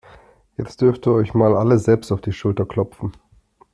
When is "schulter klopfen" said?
2.33-3.13